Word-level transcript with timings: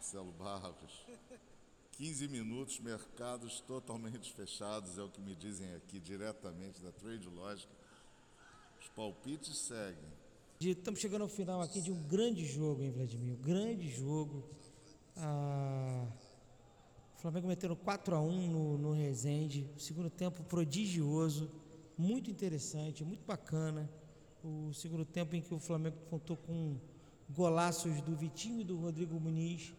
Marcelo 0.00 0.32
Barros. 0.32 1.04
15 1.92 2.26
minutos, 2.28 2.80
mercados 2.80 3.60
totalmente 3.60 4.32
fechados, 4.32 4.96
é 4.96 5.02
o 5.02 5.10
que 5.10 5.20
me 5.20 5.34
dizem 5.34 5.74
aqui 5.74 6.00
diretamente 6.00 6.80
da 6.80 6.90
Trade 6.90 7.28
Logic. 7.28 7.68
Os 8.80 8.88
palpites 8.88 9.58
seguem. 9.58 10.10
Estamos 10.58 11.00
chegando 11.00 11.20
ao 11.20 11.28
final 11.28 11.60
aqui 11.60 11.82
de 11.82 11.92
um 11.92 12.02
grande 12.04 12.46
jogo, 12.46 12.82
hein, 12.82 12.90
Vladimir? 12.90 13.34
Um 13.34 13.42
grande 13.42 13.90
jogo. 13.90 14.42
Ah, 15.18 16.06
o 17.18 17.20
Flamengo 17.20 17.48
metendo 17.48 17.76
4 17.76 18.16
a 18.16 18.22
1 18.22 18.50
no, 18.50 18.78
no 18.78 18.92
Resende. 18.92 19.68
Segundo 19.76 20.08
tempo 20.08 20.42
prodigioso, 20.44 21.50
muito 21.98 22.30
interessante, 22.30 23.04
muito 23.04 23.26
bacana. 23.26 23.86
O 24.42 24.72
segundo 24.72 25.04
tempo 25.04 25.36
em 25.36 25.42
que 25.42 25.52
o 25.52 25.58
Flamengo 25.58 25.98
contou 26.08 26.38
com 26.38 26.78
golaços 27.28 28.00
do 28.00 28.16
Vitinho 28.16 28.62
e 28.62 28.64
do 28.64 28.78
Rodrigo 28.78 29.20
Muniz 29.20 29.74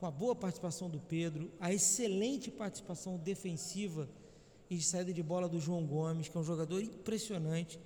com 0.00 0.06
a 0.06 0.10
boa 0.10 0.34
participação 0.34 0.88
do 0.88 0.98
Pedro, 0.98 1.52
a 1.60 1.70
excelente 1.70 2.50
participação 2.50 3.18
defensiva 3.18 4.08
e 4.70 4.76
de 4.76 4.82
saída 4.82 5.12
de 5.12 5.22
bola 5.22 5.46
do 5.46 5.60
João 5.60 5.84
Gomes, 5.84 6.26
que 6.26 6.36
é 6.38 6.40
um 6.40 6.44
jogador 6.44 6.80
impressionante, 6.80 7.78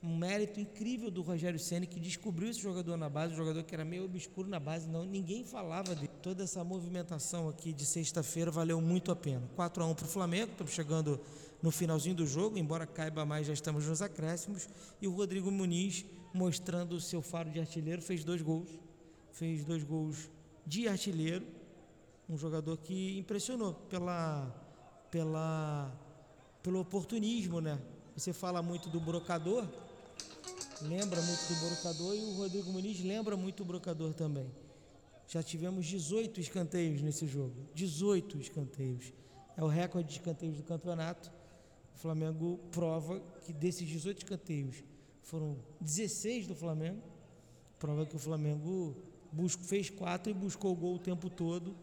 um 0.00 0.16
mérito 0.16 0.60
incrível 0.60 1.10
do 1.10 1.22
Rogério 1.22 1.58
Ceni 1.58 1.88
que 1.88 1.98
descobriu 1.98 2.48
esse 2.48 2.60
jogador 2.60 2.96
na 2.96 3.08
base, 3.08 3.32
um 3.32 3.36
jogador 3.36 3.64
que 3.64 3.74
era 3.74 3.84
meio 3.84 4.04
obscuro 4.04 4.48
na 4.48 4.60
base, 4.60 4.88
não 4.88 5.04
ninguém 5.04 5.42
falava 5.42 5.92
dele. 5.92 6.10
Toda 6.22 6.44
essa 6.44 6.62
movimentação 6.62 7.48
aqui 7.48 7.72
de 7.72 7.84
sexta-feira 7.84 8.48
valeu 8.48 8.80
muito 8.80 9.10
a 9.10 9.16
pena. 9.16 9.50
4 9.56 9.82
a 9.82 9.86
1 9.88 9.94
para 9.96 10.04
o 10.04 10.08
Flamengo, 10.08 10.52
estamos 10.52 10.72
chegando 10.72 11.18
no 11.60 11.72
finalzinho 11.72 12.14
do 12.14 12.26
jogo, 12.26 12.56
embora 12.56 12.86
caiba 12.86 13.26
mais, 13.26 13.48
já 13.48 13.52
estamos 13.52 13.84
nos 13.88 14.00
acréscimos, 14.00 14.68
e 15.02 15.08
o 15.08 15.12
Rodrigo 15.12 15.50
Muniz 15.50 16.04
mostrando 16.32 16.92
o 16.92 17.00
seu 17.00 17.20
faro 17.20 17.50
de 17.50 17.58
artilheiro, 17.58 18.00
fez 18.00 18.22
dois 18.22 18.40
gols, 18.40 18.68
fez 19.32 19.64
dois 19.64 19.82
gols 19.82 20.30
de 20.64 20.86
artilheiro, 20.86 21.55
um 22.28 22.36
jogador 22.36 22.76
que 22.78 23.18
impressionou 23.18 23.72
pela, 23.72 24.52
pela, 25.10 25.92
pelo 26.62 26.80
oportunismo, 26.80 27.60
né? 27.60 27.80
Você 28.16 28.32
fala 28.32 28.62
muito 28.62 28.88
do 28.88 28.98
brocador, 28.98 29.66
lembra 30.82 31.20
muito 31.20 31.48
do 31.48 31.68
brocador 31.68 32.16
e 32.16 32.24
o 32.24 32.32
Rodrigo 32.36 32.72
Muniz 32.72 33.00
lembra 33.02 33.36
muito 33.36 33.62
do 33.62 33.66
brocador 33.66 34.12
também. 34.14 34.50
Já 35.28 35.42
tivemos 35.42 35.86
18 35.86 36.40
escanteios 36.40 37.02
nesse 37.02 37.26
jogo, 37.26 37.54
18 37.74 38.38
escanteios. 38.38 39.12
É 39.56 39.62
o 39.62 39.68
recorde 39.68 40.08
de 40.08 40.14
escanteios 40.16 40.56
do 40.56 40.62
campeonato. 40.62 41.32
O 41.94 41.98
Flamengo 41.98 42.60
prova 42.70 43.20
que 43.44 43.52
desses 43.52 43.88
18 43.88 44.18
escanteios 44.18 44.84
foram 45.22 45.56
16 45.80 46.46
do 46.46 46.54
Flamengo. 46.54 47.02
Prova 47.78 48.06
que 48.06 48.16
o 48.16 48.18
Flamengo 48.18 48.96
fez 49.62 49.90
quatro 49.90 50.30
e 50.30 50.34
buscou 50.34 50.72
o 50.72 50.76
gol 50.76 50.94
o 50.94 50.98
tempo 50.98 51.28
todo, 51.28 51.76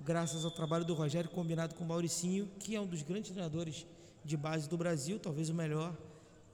graças 0.00 0.44
ao 0.44 0.50
trabalho 0.50 0.84
do 0.84 0.94
Rogério 0.94 1.30
combinado 1.30 1.74
com 1.74 1.84
o 1.84 1.86
Mauricinho, 1.86 2.48
que 2.58 2.74
é 2.74 2.80
um 2.80 2.86
dos 2.86 3.02
grandes 3.02 3.30
treinadores 3.30 3.86
de 4.24 4.36
base 4.36 4.68
do 4.68 4.76
Brasil, 4.76 5.18
talvez 5.18 5.48
o 5.48 5.54
melhor, 5.54 5.96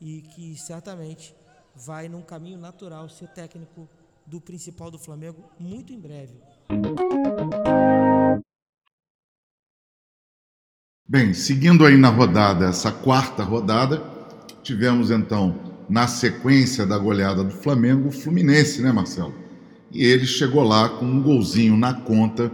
e 0.01 0.23
que 0.34 0.56
certamente 0.56 1.34
vai 1.75 2.09
num 2.09 2.23
caminho 2.23 2.59
natural 2.59 3.09
ser 3.09 3.28
técnico 3.28 3.89
do 4.27 4.41
principal 4.41 4.91
do 4.91 4.98
Flamengo 4.98 5.45
muito 5.59 5.92
em 5.92 6.01
breve. 6.01 6.34
Bem, 11.06 11.34
seguindo 11.34 11.84
aí 11.84 11.97
na 11.97 12.08
rodada, 12.08 12.67
essa 12.67 12.91
quarta 12.91 13.42
rodada, 13.42 14.03
tivemos 14.62 15.11
então, 15.11 15.58
na 15.89 16.06
sequência 16.06 16.86
da 16.86 16.97
goleada 16.97 17.45
do 17.45 17.51
Flamengo, 17.51 18.08
o 18.08 18.12
Fluminense, 18.12 18.81
né, 18.83 18.91
Marcelo? 18.91 19.35
E 19.92 20.02
ele 20.02 20.27
chegou 20.27 20.63
lá 20.63 20.89
com 20.89 21.05
um 21.05 21.23
golzinho 21.23 21.77
na 21.77 21.92
conta, 21.92 22.51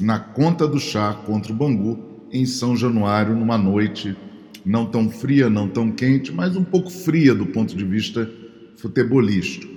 na 0.00 0.18
conta 0.18 0.66
do 0.66 0.78
chá 0.78 1.12
contra 1.12 1.52
o 1.52 1.56
Bangu, 1.56 1.98
em 2.32 2.44
São 2.44 2.76
Januário, 2.76 3.34
numa 3.36 3.56
noite 3.56 4.16
não 4.64 4.86
tão 4.86 5.10
fria, 5.10 5.48
não 5.48 5.68
tão 5.68 5.92
quente, 5.92 6.32
mas 6.32 6.56
um 6.56 6.64
pouco 6.64 6.90
fria 6.90 7.34
do 7.34 7.46
ponto 7.46 7.76
de 7.76 7.84
vista 7.84 8.28
futebolístico. 8.76 9.72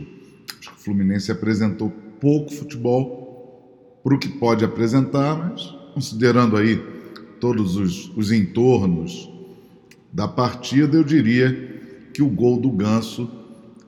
Acho 0.59 0.69
que 0.71 0.75
o 0.75 0.83
Fluminense 0.83 1.31
apresentou 1.31 1.89
pouco 2.19 2.51
futebol 2.51 3.99
para 4.03 4.15
o 4.15 4.19
que 4.19 4.29
pode 4.29 4.63
apresentar, 4.65 5.35
mas 5.35 5.65
considerando 5.93 6.55
aí 6.57 6.81
todos 7.39 7.75
os, 7.75 8.09
os 8.15 8.31
entornos 8.31 9.29
da 10.11 10.27
partida, 10.27 10.97
eu 10.97 11.03
diria 11.03 12.09
que 12.13 12.23
o 12.23 12.29
gol 12.29 12.59
do 12.59 12.71
Ganso 12.71 13.29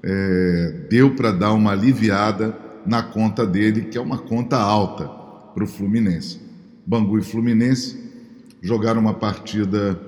é, 0.03 0.85
deu 0.89 1.15
para 1.15 1.31
dar 1.31 1.53
uma 1.53 1.71
aliviada 1.71 2.55
na 2.85 3.01
conta 3.01 3.47
dele, 3.47 3.85
que 3.85 3.97
é 3.97 4.01
uma 4.01 4.17
conta 4.17 4.57
alta 4.57 5.18
para 5.59 5.65
o 5.65 5.67
Fluminense. 5.67 6.39
Bangu 6.87 7.19
e 7.19 7.21
Fluminense 7.21 7.99
jogaram 8.61 9.01
uma 9.01 9.13
partida 9.13 9.99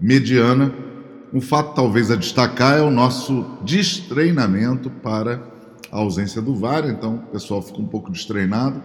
mediana. 0.00 0.74
Um 1.32 1.40
fato 1.40 1.76
talvez 1.76 2.10
a 2.10 2.16
destacar 2.16 2.78
é 2.78 2.82
o 2.82 2.90
nosso 2.90 3.44
destreinamento 3.64 4.90
para 4.90 5.40
a 5.92 5.98
ausência 5.98 6.42
do 6.42 6.56
VAR, 6.56 6.88
então 6.88 7.16
o 7.16 7.30
pessoal 7.30 7.62
ficou 7.62 7.82
um 7.82 7.86
pouco 7.86 8.10
destreinado. 8.10 8.82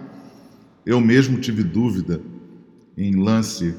Eu 0.86 1.02
mesmo 1.02 1.40
tive 1.40 1.64
dúvida 1.64 2.22
em 2.96 3.16
lance 3.16 3.76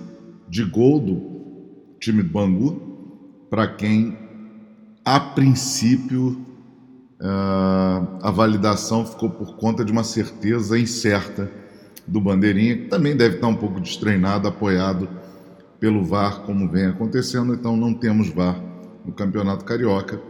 de 0.48 0.64
gol 0.64 0.98
do 0.98 1.97
time 2.00 2.25
do 2.25 2.31
Bangu, 2.31 3.47
para 3.48 3.69
quem 3.69 4.19
a 5.04 5.20
princípio 5.20 6.44
uh, 7.20 8.19
a 8.20 8.31
validação 8.32 9.06
ficou 9.06 9.31
por 9.31 9.56
conta 9.56 9.84
de 9.84 9.92
uma 9.92 10.02
certeza 10.02 10.76
incerta 10.76 11.62
do 12.06 12.20
Bandeirinha, 12.20 12.76
que 12.76 12.88
também 12.88 13.16
deve 13.16 13.36
estar 13.36 13.48
um 13.48 13.54
pouco 13.54 13.80
destreinado, 13.80 14.48
apoiado 14.48 15.08
pelo 15.78 16.04
VAR, 16.04 16.40
como 16.42 16.68
vem 16.68 16.86
acontecendo. 16.86 17.54
Então, 17.54 17.76
não 17.76 17.94
temos 17.94 18.28
VAR 18.28 18.60
no 19.04 19.12
Campeonato 19.12 19.64
Carioca 19.64 20.20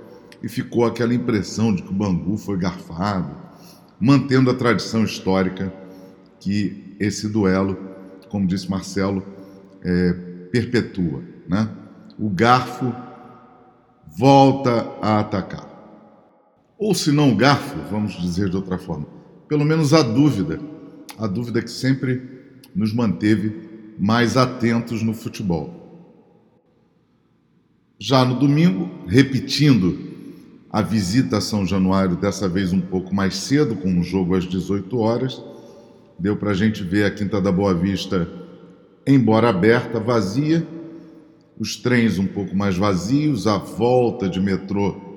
e 0.43 0.49
ficou 0.49 0.85
aquela 0.85 1.15
impressão 1.15 1.75
de 1.75 1.83
que 1.83 1.91
o 1.91 1.95
Bangu 1.95 2.37
foi 2.37 2.57
garfado, 2.57 3.35
mantendo 4.01 4.51
a 4.51 4.55
tradição 4.55 5.05
histórica 5.05 5.73
que 6.41 6.97
esse 6.99 7.29
duelo, 7.29 7.79
como 8.29 8.47
disse 8.47 8.71
Marcelo, 8.71 9.25
é, 9.83 10.13
perpetua. 10.51 11.23
Né? 11.49 11.69
O 12.19 12.29
garfo 12.29 12.93
volta 14.17 14.87
a 15.01 15.21
atacar 15.21 15.73
ou 16.83 16.97
se 16.97 17.13
não 17.13 17.31
o 17.31 17.37
garfo, 17.37 17.77
vamos 17.89 18.21
dizer 18.21 18.49
de 18.49 18.57
outra 18.57 18.77
forma, 18.77 19.07
pelo 19.49 19.65
menos 19.65 19.95
a 19.95 20.03
dúvida, 20.03 20.59
a 21.19 21.27
dúvida 21.27 21.63
que 21.63 21.71
sempre 21.71 22.23
nos 22.75 22.93
manteve 22.93 23.95
mais 23.99 24.37
atentos 24.37 25.03
no 25.03 25.15
futebol. 25.15 25.83
Já 27.99 28.25
no 28.25 28.39
domingo, 28.39 28.91
repetindo 29.07 30.11
a 30.71 30.83
visita 30.83 31.37
a 31.37 31.41
São 31.41 31.67
Januário, 31.67 32.17
dessa 32.17 32.49
vez 32.49 32.73
um 32.73 32.81
pouco 32.81 33.15
mais 33.15 33.37
cedo, 33.37 33.77
com 33.77 33.89
um 33.89 34.03
jogo 34.03 34.35
às 34.35 34.45
18 34.45 34.99
horas, 34.99 35.41
deu 36.19 36.37
para 36.37 36.51
a 36.51 36.55
gente 36.55 36.83
ver 36.83 37.05
a 37.05 37.11
Quinta 37.11 37.41
da 37.41 37.53
Boa 37.53 37.75
Vista, 37.75 38.29
embora 39.07 39.51
aberta, 39.51 40.01
vazia, 40.01 40.67
os 41.59 41.77
trens 41.77 42.19
um 42.19 42.27
pouco 42.27 42.57
mais 42.57 42.77
vazios, 42.77 43.47
a 43.47 43.59
volta 43.59 44.29
de 44.29 44.41
metrô 44.41 45.13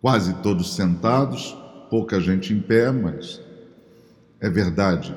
quase 0.00 0.32
todos 0.42 0.74
sentados, 0.74 1.56
pouca 1.90 2.20
gente 2.20 2.52
em 2.52 2.60
pé, 2.60 2.90
mas 2.90 3.40
é 4.40 4.48
verdade, 4.48 5.14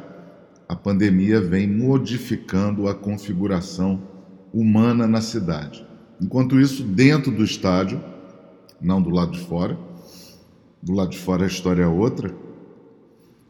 a 0.67 0.75
pandemia 0.75 1.39
vem 1.41 1.67
modificando 1.67 2.87
a 2.87 2.95
configuração 2.95 4.01
humana 4.53 5.07
na 5.07 5.21
cidade. 5.21 5.85
Enquanto 6.19 6.59
isso, 6.59 6.83
dentro 6.83 7.31
do 7.31 7.43
estádio, 7.43 8.01
não 8.79 9.01
do 9.01 9.09
lado 9.09 9.31
de 9.31 9.39
fora, 9.39 9.77
do 10.81 10.93
lado 10.93 11.11
de 11.11 11.19
fora 11.19 11.43
a 11.43 11.47
história 11.47 11.83
é 11.83 11.87
outra, 11.87 12.33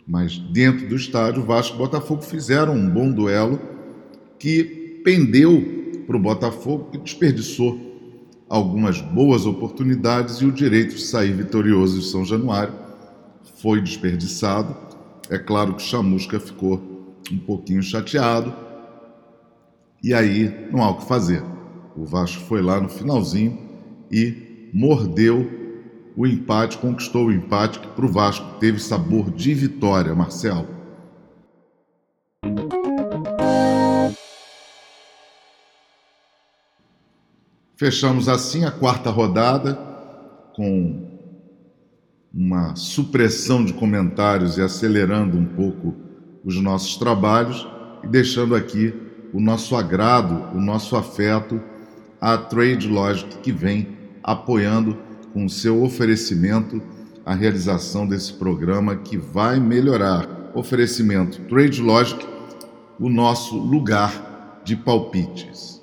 mas 0.05 0.37
dentro 0.37 0.87
do 0.89 0.95
estádio, 0.95 1.43
Vasco 1.43 1.75
e 1.75 1.77
Botafogo 1.77 2.21
fizeram 2.21 2.73
um 2.73 2.89
bom 2.89 3.11
duelo 3.11 3.59
que 4.37 5.01
pendeu 5.03 6.03
para 6.05 6.17
o 6.17 6.19
Botafogo, 6.19 6.89
que 6.91 6.97
desperdiçou 6.97 7.79
algumas 8.49 8.99
boas 8.99 9.45
oportunidades 9.45 10.37
e 10.37 10.45
o 10.45 10.51
direito 10.51 10.95
de 10.95 11.01
sair 11.01 11.31
vitorioso 11.31 11.99
de 11.99 12.05
São 12.05 12.25
Januário 12.25 12.73
foi 13.61 13.79
desperdiçado. 13.79 14.75
É 15.29 15.37
claro 15.37 15.75
que 15.75 15.81
Chamusca 15.81 16.39
ficou 16.39 16.81
um 17.31 17.37
pouquinho 17.37 17.81
chateado 17.81 18.53
e 20.03 20.13
aí 20.13 20.67
não 20.71 20.83
há 20.83 20.89
o 20.89 20.97
que 20.97 21.05
fazer. 21.05 21.43
O 21.95 22.05
Vasco 22.05 22.41
foi 22.43 22.61
lá 22.61 22.79
no 22.79 22.89
finalzinho 22.89 23.57
e 24.11 24.69
mordeu 24.73 25.49
o 26.15 26.25
empate, 26.27 26.77
conquistou 26.77 27.27
o 27.27 27.31
empate 27.31 27.79
que 27.79 27.87
para 27.87 28.05
o 28.05 28.11
Vasco 28.11 28.59
teve 28.59 28.79
sabor 28.79 29.31
de 29.31 29.53
vitória, 29.53 30.13
Marcelo. 30.13 30.67
Fechamos 37.75 38.29
assim 38.29 38.63
a 38.63 38.71
quarta 38.71 39.09
rodada 39.09 39.75
com 40.55 41.10
uma 42.33 42.75
supressão 42.75 43.63
de 43.63 43.73
comentários 43.73 44.57
e 44.57 44.61
acelerando 44.61 45.37
um 45.37 45.45
pouco 45.45 45.95
os 46.43 46.55
nossos 46.61 46.95
trabalhos 46.95 47.67
e 48.03 48.07
deixando 48.07 48.55
aqui 48.55 48.93
o 49.33 49.39
nosso 49.39 49.75
agrado, 49.75 50.55
o 50.55 50.61
nosso 50.61 50.95
afeto 50.95 51.61
à 52.19 52.37
Trade 52.37 52.87
Logic 52.87 53.37
que 53.39 53.51
vem 53.51 53.97
apoiando 54.23 54.97
com 55.33 55.47
seu 55.49 55.83
oferecimento 55.83 56.81
a 57.25 57.33
realização 57.33 58.07
desse 58.07 58.33
programa 58.33 58.95
que 58.95 59.17
vai 59.17 59.59
melhorar. 59.59 60.51
Oferecimento 60.53 61.41
Trade 61.43 61.81
Logic, 61.81 62.25
o 62.99 63.09
nosso 63.09 63.57
lugar 63.57 64.61
de 64.63 64.75
palpites. 64.75 65.80